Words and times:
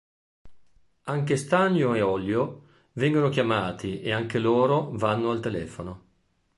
Anche 1.03 1.37
Stanlio 1.37 1.93
e 1.93 2.01
Ollio 2.01 2.63
vengono 2.93 3.29
chiamati, 3.29 4.01
e 4.01 4.11
anche 4.11 4.39
loro 4.39 4.89
vanno 4.93 5.29
al 5.29 5.41
telefono. 5.41 6.03